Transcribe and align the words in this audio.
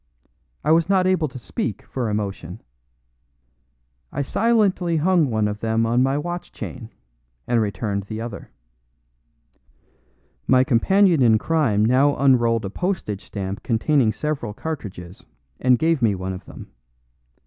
I 0.63 0.71
was 0.71 0.89
not 0.89 1.05
able 1.05 1.27
to 1.27 1.37
speak 1.37 1.83
for 1.83 2.09
emotion. 2.09 2.61
I 4.11 4.23
silently 4.23 4.97
hung 4.97 5.29
one 5.29 5.47
of 5.47 5.59
them 5.59 5.85
on 5.85 6.01
my 6.01 6.17
watch 6.17 6.51
chain, 6.51 6.89
and 7.45 7.61
returned 7.61 8.05
the 8.05 8.19
other. 8.19 8.49
My 10.47 10.63
companion 10.63 11.21
in 11.21 11.37
crime 11.37 11.85
now 11.85 12.15
unrolled 12.15 12.65
a 12.65 12.71
postage 12.71 13.23
stamp 13.25 13.61
containing 13.61 14.11
several 14.11 14.55
cartridges, 14.55 15.23
and 15.59 15.77
gave 15.77 16.01
me 16.01 16.15
one 16.15 16.33
of 16.33 16.45
them. 16.45 16.71